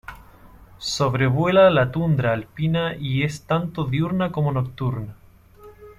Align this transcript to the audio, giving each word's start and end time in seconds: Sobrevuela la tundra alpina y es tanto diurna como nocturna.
Sobrevuela 0.93 1.69
la 1.69 1.91
tundra 1.91 2.33
alpina 2.33 2.95
y 2.95 3.21
es 3.21 3.43
tanto 3.45 3.83
diurna 3.85 4.31
como 4.31 4.51
nocturna. 4.51 5.13